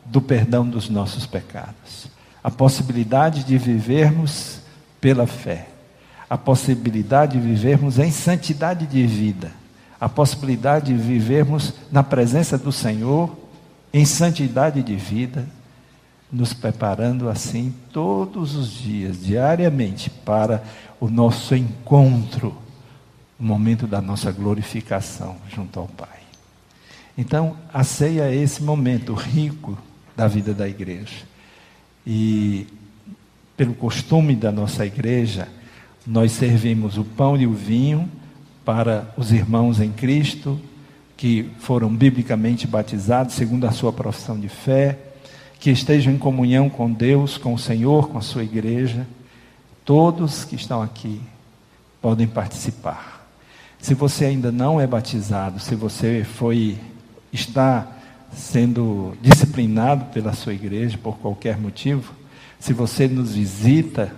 do 0.05 0.21
perdão 0.21 0.69
dos 0.69 0.89
nossos 0.89 1.27
pecados. 1.27 2.09
A 2.43 2.51
possibilidade 2.51 3.45
de 3.45 3.57
vivermos 3.57 4.61
pela 5.01 5.27
fé. 5.27 5.69
A 6.29 6.37
possibilidade 6.37 7.39
de 7.39 7.47
vivermos 7.47 7.99
em 7.99 8.11
santidade 8.11 8.87
de 8.87 9.07
vida 9.07 9.61
a 10.01 10.09
possibilidade 10.09 10.95
de 10.95 10.95
vivermos 10.95 11.75
na 11.93 12.03
presença 12.03 12.57
do 12.57 12.73
Senhor, 12.73 13.37
em 13.93 14.05
santidade 14.05 14.83
de 14.83 14.95
vida, 14.97 15.47
nos 16.31 16.53
preparando 16.53 17.29
assim 17.29 17.75
todos 17.93 18.55
os 18.55 18.71
dias, 18.71 19.25
diariamente, 19.25 20.09
para 20.09 20.63
o 21.01 21.09
nosso 21.09 21.57
encontro, 21.57 22.57
o 23.39 23.43
momento 23.43 23.87
da 23.87 24.01
nossa 24.01 24.31
glorificação 24.31 25.37
junto 25.49 25.81
ao 25.81 25.89
Pai. 25.89 26.21
Então, 27.19 27.57
a 27.73 27.83
ceia 27.83 28.23
é 28.23 28.35
esse 28.35 28.63
momento 28.63 29.13
rico 29.13 29.77
da 30.17 30.29
vida 30.29 30.55
da 30.55 30.69
igreja. 30.69 31.25
E, 32.07 32.67
pelo 33.57 33.75
costume 33.75 34.37
da 34.37 34.53
nossa 34.53 34.87
igreja, 34.87 35.49
nós 36.07 36.33
servimos 36.33 36.97
o 36.97 37.05
pão 37.05 37.37
e 37.37 37.47
o 37.47 37.53
vinho 37.53 38.09
para 38.65 39.13
os 39.17 39.33
irmãos 39.33 39.81
em 39.81 39.91
Cristo 39.91 40.61
que 41.21 41.51
foram 41.59 41.95
biblicamente 41.95 42.67
batizados 42.67 43.35
segundo 43.35 43.67
a 43.67 43.71
sua 43.71 43.93
profissão 43.93 44.41
de 44.41 44.49
fé, 44.49 44.99
que 45.59 45.71
estejam 45.71 46.15
em 46.15 46.17
comunhão 46.17 46.71
com 46.71 46.91
Deus, 46.91 47.37
com 47.37 47.53
o 47.53 47.59
Senhor, 47.59 48.09
com 48.09 48.17
a 48.17 48.23
sua 48.23 48.43
igreja. 48.43 49.07
Todos 49.85 50.47
que 50.47 50.55
estão 50.55 50.81
aqui 50.81 51.21
podem 52.01 52.27
participar. 52.27 53.29
Se 53.79 53.93
você 53.93 54.25
ainda 54.25 54.51
não 54.51 54.81
é 54.81 54.87
batizado, 54.87 55.61
se 55.61 55.75
você 55.75 56.25
foi 56.25 56.79
está 57.31 57.87
sendo 58.33 59.13
disciplinado 59.21 60.07
pela 60.07 60.33
sua 60.33 60.55
igreja 60.55 60.97
por 60.97 61.19
qualquer 61.19 61.59
motivo, 61.59 62.15
se 62.59 62.73
você 62.73 63.07
nos 63.07 63.35
visita, 63.35 64.11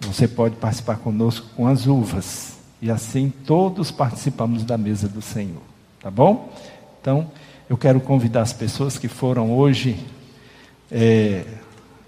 você 0.00 0.26
pode 0.26 0.56
participar 0.56 0.96
conosco 0.96 1.46
com 1.54 1.68
as 1.68 1.86
uvas. 1.86 2.58
E 2.82 2.90
assim 2.90 3.32
todos 3.46 3.92
participamos 3.92 4.64
da 4.64 4.76
mesa 4.76 5.08
do 5.08 5.22
Senhor. 5.22 5.77
Tá 6.00 6.10
bom? 6.10 6.52
Então, 7.00 7.28
eu 7.68 7.76
quero 7.76 8.00
convidar 8.00 8.42
as 8.42 8.52
pessoas 8.52 8.96
que 8.96 9.08
foram 9.08 9.52
hoje 9.52 10.06
é, 10.92 11.44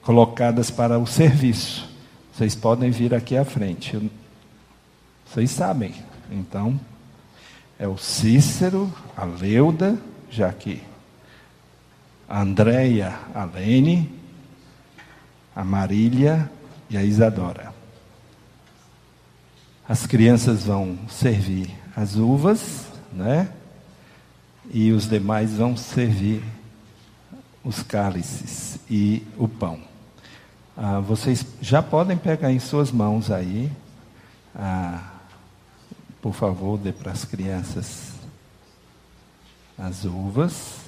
colocadas 0.01 0.71
para 0.71 0.97
o 0.97 1.07
serviço. 1.07 1.89
Vocês 2.33 2.55
podem 2.55 2.93
vir 2.93 3.13
aqui 3.13 3.37
à 3.37 3.45
frente. 3.45 4.11
Vocês 5.27 5.51
sabem. 5.51 5.93
Então, 6.31 6.79
é 7.81 7.89
o 7.89 7.99
Cícero, 7.99 8.93
a 9.17 9.25
Leuda, 9.25 9.99
já 10.31 10.53
que 10.53 10.81
a 12.29 12.43
Andréia, 12.43 13.19
a 13.35 13.45
Lene, 13.45 14.09
a 15.55 15.65
Marília 15.65 16.49
e 16.89 16.97
a 16.97 17.03
Isadora. 17.03 17.75
As 19.89 20.07
crianças 20.07 20.63
vão 20.63 20.97
servir 21.09 21.69
as 21.97 22.15
uvas, 22.15 22.87
né? 23.13 23.49
E 24.71 24.93
os 24.93 25.09
demais 25.09 25.55
vão 25.55 25.77
servir 25.77 26.43
os 27.65 27.83
cálices 27.83 28.79
e 28.89 29.27
o 29.37 29.49
pão. 29.49 29.81
Ah, 30.77 31.01
vocês 31.01 31.45
já 31.61 31.83
podem 31.83 32.17
pegar 32.17 32.53
em 32.53 32.59
suas 32.59 32.91
mãos 32.93 33.31
aí. 33.31 33.71
Ah, 34.55 35.03
por 36.23 36.33
favor, 36.35 36.79
dê 36.79 36.93
para 36.93 37.13
as 37.13 37.25
crianças 37.25 38.13
as 39.77 40.05
uvas. 40.05 40.79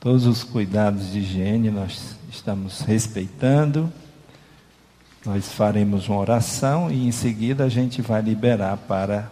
Todos 0.00 0.26
os 0.26 0.42
cuidados 0.42 1.12
de 1.12 1.20
higiene 1.20 1.70
nós 1.70 2.16
estamos 2.30 2.80
respeitando. 2.80 3.92
Nós 5.24 5.52
faremos 5.52 6.08
uma 6.08 6.18
oração 6.18 6.90
e 6.90 7.06
em 7.06 7.12
seguida 7.12 7.64
a 7.64 7.68
gente 7.68 8.02
vai 8.02 8.20
liberar 8.20 8.76
para 8.76 9.30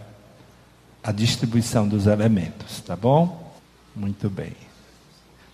a 1.03 1.12
distribuição 1.12 1.88
dos 1.88 2.07
elementos, 2.07 2.81
tá 2.81 2.95
bom? 2.95 3.53
Muito 3.95 4.31
bem. 4.31 4.53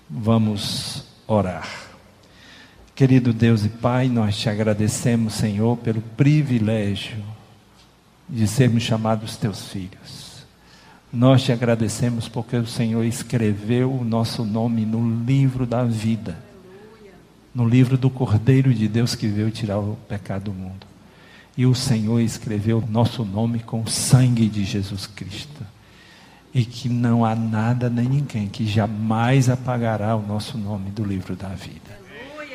Vamos 0.09 1.05
orar. 1.27 1.69
Querido 2.95 3.33
Deus 3.33 3.65
e 3.65 3.69
Pai, 3.69 4.09
nós 4.09 4.37
te 4.37 4.49
agradecemos, 4.49 5.35
Senhor, 5.35 5.77
pelo 5.79 6.01
privilégio 6.01 7.23
de 8.29 8.47
sermos 8.47 8.83
chamados 8.83 9.37
teus 9.37 9.69
filhos. 9.69 10.45
Nós 11.13 11.43
te 11.43 11.53
agradecemos 11.53 12.29
porque 12.29 12.57
o 12.57 12.67
Senhor 12.67 13.05
escreveu 13.05 13.93
o 13.93 14.05
nosso 14.05 14.45
nome 14.45 14.85
no 14.85 15.25
livro 15.25 15.65
da 15.65 15.85
vida 15.85 16.49
no 17.59 17.69
livro 17.69 17.99
do 17.99 18.09
Cordeiro 18.09 18.73
de 18.73 18.87
Deus 18.87 19.17
que 19.17 19.27
veio 19.27 19.51
tirar 19.51 19.79
o 19.79 19.99
pecado 20.09 20.45
do 20.45 20.53
mundo. 20.53 20.87
E 21.59 21.67
o 21.67 21.75
Senhor 21.75 22.21
escreveu 22.21 22.81
nosso 22.89 23.25
nome 23.25 23.59
com 23.59 23.83
o 23.83 23.91
sangue 23.91 24.49
de 24.49 24.63
Jesus 24.65 25.09
Cristo. 25.09 25.67
E 26.55 26.65
que 26.65 26.89
não 26.89 27.25
há 27.25 27.35
nada 27.35 27.91
nem 27.91 28.09
ninguém 28.09 28.47
que 28.47 28.65
jamais 28.65 29.49
apagará 29.49 30.15
o 30.15 30.25
nosso 30.25 30.57
nome 30.57 30.93
do 30.93 31.03
livro 31.03 31.35
da 31.35 31.49
vida. 31.49 31.99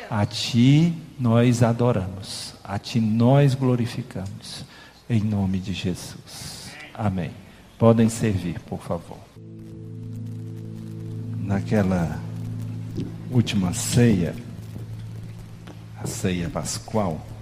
A 0.08 0.24
Ti 0.24 0.94
nós 1.20 1.62
adoramos, 1.62 2.54
a 2.64 2.78
Ti 2.78 2.98
nós 2.98 3.54
glorificamos, 3.54 4.64
em 5.08 5.20
nome 5.20 5.58
de 5.58 5.74
Jesus. 5.74 6.70
Amém. 6.94 7.30
Podem 7.78 8.08
servir, 8.08 8.58
por 8.60 8.80
favor. 8.80 9.18
Naquela 11.40 12.18
última 13.30 13.74
ceia, 13.74 14.34
a 16.02 16.06
ceia 16.06 16.48
pascual, 16.48 17.33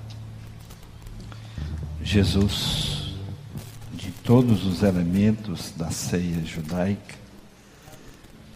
Jesus, 2.02 3.14
de 3.94 4.10
todos 4.10 4.66
os 4.66 4.82
elementos 4.82 5.72
da 5.76 5.90
ceia 5.90 6.44
judaica, 6.44 7.14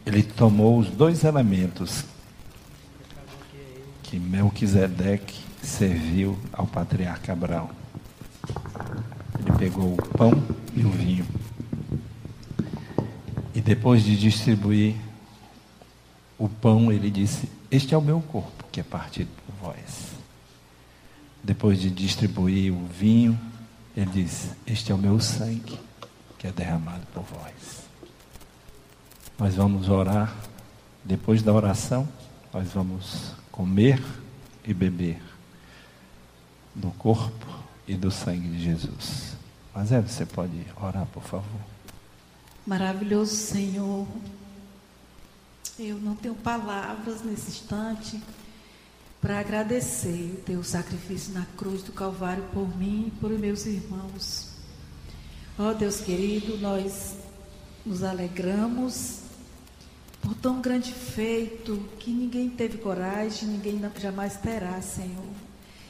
ele 0.04 0.22
tomou 0.22 0.78
os 0.78 0.88
dois 0.88 1.24
elementos 1.24 2.04
que 4.02 4.18
Melquisedeque 4.18 5.40
serviu 5.62 6.38
ao 6.52 6.66
patriarca 6.66 7.32
Abraão. 7.32 7.70
Ele 9.38 9.58
pegou 9.58 9.94
o 9.94 9.96
pão 9.96 10.32
e 10.74 10.84
o 10.84 10.90
vinho. 10.90 11.26
E 13.54 13.60
depois 13.60 14.02
de 14.04 14.16
distribuir 14.16 14.94
o 16.38 16.48
pão, 16.48 16.92
ele 16.92 17.10
disse: 17.10 17.48
Este 17.70 17.94
é 17.94 17.98
o 17.98 18.02
meu 18.02 18.20
corpo 18.20 18.64
que 18.70 18.80
é 18.80 18.82
partido 18.84 19.30
por 19.44 19.72
vós. 19.72 20.05
Depois 21.46 21.80
de 21.80 21.90
distribuir 21.90 22.72
o 22.72 22.88
vinho, 22.88 23.38
ele 23.96 24.10
disse: 24.10 24.50
Este 24.66 24.90
é 24.90 24.94
o 24.96 24.98
meu 24.98 25.20
sangue 25.20 25.78
que 26.36 26.48
é 26.48 26.50
derramado 26.50 27.06
por 27.14 27.22
vós. 27.22 27.84
Nós 29.38 29.54
vamos 29.54 29.88
orar. 29.88 30.36
Depois 31.04 31.44
da 31.44 31.52
oração, 31.52 32.08
nós 32.52 32.72
vamos 32.72 33.30
comer 33.52 34.02
e 34.64 34.74
beber 34.74 35.22
do 36.74 36.90
corpo 36.90 37.46
e 37.86 37.94
do 37.94 38.10
sangue 38.10 38.48
de 38.48 38.64
Jesus. 38.64 39.36
Mas 39.72 39.92
é, 39.92 40.00
você 40.00 40.26
pode 40.26 40.66
orar, 40.82 41.06
por 41.06 41.22
favor. 41.22 41.60
Maravilhoso 42.66 43.36
Senhor. 43.36 44.08
Eu 45.78 45.96
não 46.00 46.16
tenho 46.16 46.34
palavras 46.34 47.22
nesse 47.22 47.50
instante 47.50 48.20
para 49.20 49.40
agradecer 49.40 50.34
o 50.38 50.42
teu 50.42 50.62
sacrifício 50.62 51.32
na 51.32 51.46
cruz 51.56 51.82
do 51.82 51.92
Calvário 51.92 52.44
por 52.52 52.76
mim 52.76 53.06
e 53.08 53.20
por 53.20 53.30
meus 53.30 53.66
irmãos. 53.66 54.48
Ó 55.58 55.70
oh, 55.70 55.74
Deus 55.74 56.00
querido, 56.00 56.58
nós 56.58 57.16
nos 57.84 58.02
alegramos 58.02 59.20
por 60.20 60.34
tão 60.34 60.60
grande 60.60 60.92
feito 60.92 61.80
que 61.98 62.10
ninguém 62.10 62.50
teve 62.50 62.78
coragem, 62.78 63.48
ninguém 63.48 63.80
jamais 64.00 64.36
terá, 64.36 64.80
Senhor. 64.82 65.24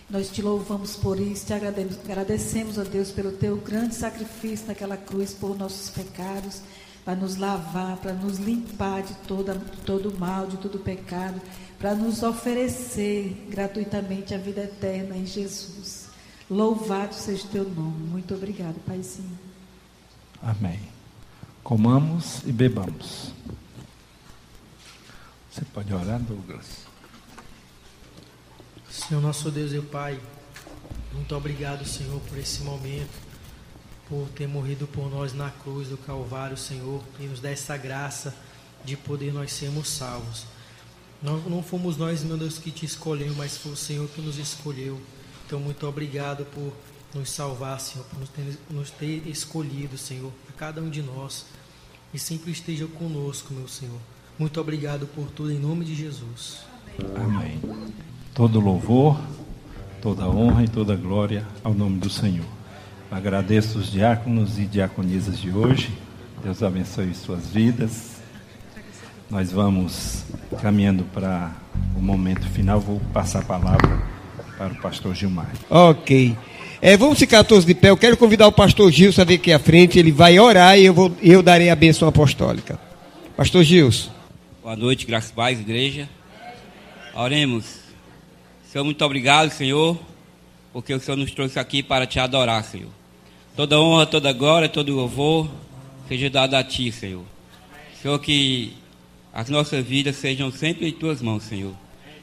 Nós 0.09 0.31
te 0.31 0.41
louvamos 0.41 0.95
por 0.95 1.19
isso, 1.19 1.47
te 1.47 1.53
agradecemos, 1.53 2.79
a 2.79 2.85
Deus 2.85 3.11
pelo 3.11 3.33
teu 3.33 3.57
grande 3.57 3.95
sacrifício 3.95 4.69
naquela 4.69 4.97
cruz 4.97 5.33
por 5.33 5.59
nossos 5.59 5.91
pecados, 5.91 6.61
para 7.05 7.17
nos 7.17 7.37
lavar, 7.37 7.97
para 7.97 8.13
nos 8.13 8.39
limpar 8.39 9.03
de 9.03 9.15
toda, 9.27 9.55
todo 9.85 10.17
mal, 10.17 10.47
de 10.47 10.59
todo 10.59 10.79
pecado, 10.79 11.41
para 11.79 11.95
nos 11.95 12.23
oferecer 12.23 13.47
gratuitamente 13.51 14.35
a 14.35 14.39
vida 14.39 14.63
eterna 14.63 15.17
em 15.17 15.27
Jesus. 15.27 16.09
Louvado 16.49 17.15
seja 17.15 17.45
o 17.45 17.49
teu 17.49 17.65
nome. 17.65 18.09
Muito 18.09 18.35
obrigado, 18.35 18.77
Paizinho. 18.87 19.39
Amém. 20.43 20.81
Comamos 21.63 22.43
e 22.47 22.53
bebamos. 22.53 23.33
Você 25.51 25.65
pode 25.73 25.93
orar, 25.93 26.21
Douglas? 26.21 26.87
Senhor 28.91 29.21
nosso 29.21 29.51
Deus 29.51 29.73
e 29.73 29.81
Pai, 29.81 30.19
muito 31.13 31.35
obrigado, 31.35 31.85
Senhor, 31.87 32.21
por 32.21 32.39
esse 32.39 32.63
momento, 32.63 33.11
por 34.09 34.29
ter 34.29 34.47
morrido 34.47 34.87
por 34.87 35.11
nós 35.11 35.33
na 35.33 35.51
cruz 35.51 35.89
do 35.89 35.97
Calvário, 35.97 36.57
Senhor, 36.57 37.03
e 37.19 37.25
nos 37.25 37.41
dar 37.41 37.51
essa 37.51 37.77
graça 37.77 38.35
de 38.85 38.97
poder 38.97 39.33
nós 39.33 39.53
sermos 39.53 39.89
salvos. 39.89 40.47
Não, 41.23 41.39
não 41.39 41.63
fomos 41.63 41.97
nós, 41.97 42.23
meu 42.23 42.37
Deus, 42.37 42.59
que 42.59 42.71
te 42.71 42.85
escolheu, 42.85 43.35
mas 43.37 43.57
foi 43.57 43.73
o 43.73 43.77
Senhor 43.77 44.09
que 44.09 44.21
nos 44.21 44.39
escolheu. 44.39 45.01
Então, 45.47 45.59
muito 45.59 45.87
obrigado 45.87 46.45
por 46.47 46.73
nos 47.15 47.31
salvar, 47.31 47.81
Senhor, 47.81 48.05
por 48.07 48.21
nos 48.21 48.29
ter, 48.29 48.59
nos 48.71 48.91
ter 48.91 49.29
escolhido, 49.29 49.97
Senhor, 49.97 50.33
a 50.49 50.53
cada 50.53 50.81
um 50.81 50.91
de 50.91 51.03
nós. 51.03 51.47
E 52.13 52.19
sempre 52.19 52.51
esteja 52.51 52.87
conosco, 52.87 53.55
meu 53.55 53.69
Senhor. 53.69 53.99
Muito 54.39 54.61
obrigado 54.61 55.07
por 55.07 55.31
tudo, 55.31 55.51
em 55.51 55.59
nome 55.59 55.85
de 55.85 55.95
Jesus. 55.95 56.59
Amém. 57.15 57.61
Todo 58.35 58.61
louvor, 58.61 59.19
toda 60.03 60.29
honra 60.29 60.65
e 60.65 60.69
toda 60.69 60.95
glória 60.95 61.47
ao 61.65 61.73
nome 61.73 61.99
do 61.99 62.11
Senhor. 62.11 62.47
Agradeço 63.11 63.79
os 63.79 63.91
diáconos 63.91 64.59
e 64.59 64.67
diaconisas 64.67 65.39
de 65.39 65.51
hoje. 65.51 65.97
Deus 66.43 66.63
abençoe 66.63 67.15
suas 67.15 67.47
vidas. 67.47 68.16
Nós 69.31 69.51
vamos 69.51 70.25
caminhando 70.63 71.05
para 71.05 71.53
o 71.97 72.01
momento 72.01 72.49
final. 72.51 72.81
Vou 72.81 73.01
passar 73.13 73.41
a 73.41 73.45
palavra 73.45 74.03
para 74.57 74.73
o 74.73 74.77
pastor 74.77 75.15
Gilmar. 75.15 75.51
Ok. 75.69 76.37
É, 76.81 76.97
vamos 76.97 77.19
ficar 77.19 77.43
todos 77.43 77.65
de 77.65 77.75
pé. 77.75 77.91
Eu 77.91 77.97
quero 77.97 78.17
convidar 78.17 78.47
o 78.47 78.53
pastor 78.53 78.91
Gilson 78.93 79.23
a 79.23 79.25
vir 79.25 79.35
aqui 79.35 79.53
à 79.53 79.59
frente. 79.59 79.99
Ele 79.99 80.13
vai 80.13 80.39
orar 80.39 80.79
e 80.79 80.85
eu, 80.85 80.95
vou, 80.95 81.15
eu 81.21 81.43
darei 81.43 81.71
a 81.71 81.77
bênção 81.77 82.07
apostólica. 82.07 82.79
Pastor 83.37 83.65
Gilson. 83.65 84.11
Boa 84.63 84.77
noite, 84.77 85.07
graças 85.07 85.33
a 85.37 85.47
Deus, 85.49 85.61
igreja. 85.61 86.09
Oremos. 87.15 87.81
Senhor, 88.71 88.85
muito 88.85 89.05
obrigado, 89.05 89.51
Senhor, 89.51 89.99
porque 90.73 90.93
o 90.93 91.01
Senhor 91.01 91.17
nos 91.17 91.31
trouxe 91.31 91.59
aqui 91.59 91.83
para 91.83 92.07
te 92.07 92.21
adorar, 92.21 92.63
Senhor. 92.63 92.91
Toda 93.57 93.81
honra, 93.81 94.07
toda 94.07 94.33
glória, 94.33 94.69
todo 94.69 94.95
louvor 94.95 95.49
seja 96.09 96.29
dado 96.29 96.55
a 96.55 96.63
Ti, 96.63 96.93
Senhor. 96.93 97.25
Senhor, 98.03 98.19
que 98.19 98.75
as 99.37 99.49
nossas 99.49 99.85
vidas 99.85 100.17
sejam 100.17 100.51
sempre 100.51 100.89
em 100.89 100.93
Tuas 100.93 101.21
mãos, 101.21 101.43
Senhor. 101.43 101.75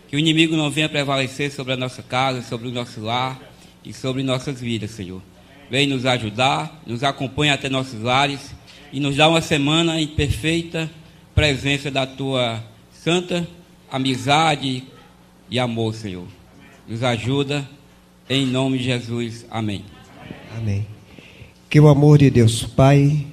Que 0.07 0.15
o 0.15 0.19
inimigo 0.19 0.57
não 0.57 0.71
venha 0.71 0.89
prevalecer 0.89 1.51
sobre 1.51 1.73
a 1.73 1.77
nossa 1.77 2.01
casa, 2.01 2.41
sobre 2.41 2.67
o 2.67 2.71
nosso 2.71 2.99
lar 2.99 3.39
e 3.85 3.93
sobre 3.93 4.23
nossas 4.23 4.59
vidas, 4.59 4.91
Senhor. 4.91 5.21
Vem 5.69 5.87
nos 5.87 6.05
ajudar, 6.05 6.81
nos 6.85 7.03
acompanha 7.03 7.53
até 7.53 7.69
nossos 7.69 8.01
lares 8.01 8.55
e 8.91 8.99
nos 8.99 9.15
dá 9.15 9.29
uma 9.29 9.41
semana 9.41 10.01
em 10.01 10.07
perfeita 10.07 10.89
presença 11.35 11.91
da 11.91 12.07
Tua 12.07 12.63
santa 12.91 13.47
amizade 13.91 14.83
e 15.49 15.59
amor, 15.59 15.93
Senhor 15.93 16.27
nos 16.87 17.03
ajuda. 17.03 17.67
Em 18.29 18.45
nome 18.45 18.77
de 18.77 18.85
Jesus. 18.85 19.45
Amém. 19.49 19.83
Amém. 20.57 20.85
Que 21.69 21.79
o 21.79 21.87
amor 21.87 22.17
de 22.17 22.29
Deus 22.29 22.63
Pai, 22.63 23.25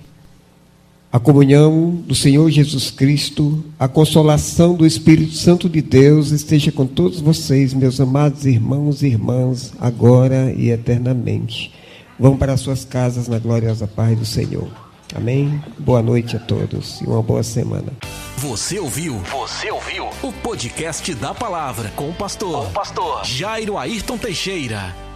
a 1.12 1.18
comunhão 1.18 1.90
do 2.06 2.14
Senhor 2.14 2.48
Jesus 2.50 2.90
Cristo, 2.90 3.64
a 3.78 3.88
consolação 3.88 4.74
do 4.74 4.86
Espírito 4.86 5.34
Santo 5.34 5.68
de 5.68 5.82
Deus 5.82 6.30
esteja 6.30 6.70
com 6.70 6.86
todos 6.86 7.20
vocês, 7.20 7.74
meus 7.74 8.00
amados 8.00 8.46
irmãos 8.46 9.02
e 9.02 9.08
irmãs, 9.08 9.72
agora 9.80 10.52
e 10.52 10.70
eternamente. 10.70 11.72
Vão 12.18 12.36
para 12.36 12.56
suas 12.56 12.84
casas 12.84 13.26
na 13.26 13.38
gloriosa 13.38 13.88
paz 13.88 14.16
do 14.16 14.24
Senhor. 14.24 14.68
Amém. 15.12 15.60
Boa 15.78 16.00
noite 16.00 16.36
a 16.36 16.38
todos 16.38 17.00
e 17.00 17.04
uma 17.04 17.22
boa 17.22 17.42
semana. 17.42 17.92
Você 18.36 18.78
ouviu? 18.78 19.16
Você 19.18 19.70
ouviu? 19.70 20.06
O 20.22 20.32
podcast 20.32 21.12
da 21.14 21.34
palavra 21.34 21.90
com 21.96 22.08
o 22.08 22.14
pastor, 22.14 22.64
com 22.64 22.70
o 22.70 22.72
pastor 22.72 23.24
Jairo 23.24 23.76
Ayrton 23.76 24.16
Teixeira. 24.16 25.09